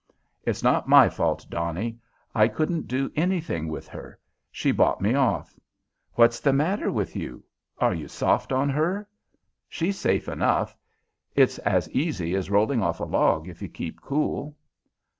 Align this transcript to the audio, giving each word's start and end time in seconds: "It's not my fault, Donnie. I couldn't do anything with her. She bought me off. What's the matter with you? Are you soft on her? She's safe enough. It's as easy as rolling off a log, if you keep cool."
"It's 0.47 0.63
not 0.63 0.87
my 0.89 1.09
fault, 1.09 1.45
Donnie. 1.47 1.99
I 2.33 2.47
couldn't 2.47 2.87
do 2.87 3.11
anything 3.15 3.67
with 3.67 3.87
her. 3.89 4.17
She 4.51 4.71
bought 4.71 4.99
me 4.99 5.13
off. 5.13 5.53
What's 6.13 6.39
the 6.39 6.51
matter 6.51 6.91
with 6.91 7.15
you? 7.15 7.43
Are 7.77 7.93
you 7.93 8.07
soft 8.07 8.51
on 8.51 8.67
her? 8.71 9.07
She's 9.69 9.99
safe 9.99 10.27
enough. 10.27 10.75
It's 11.35 11.59
as 11.59 11.87
easy 11.91 12.33
as 12.33 12.49
rolling 12.49 12.81
off 12.81 12.99
a 12.99 13.03
log, 13.03 13.47
if 13.47 13.61
you 13.61 13.67
keep 13.69 14.01
cool." 14.01 14.55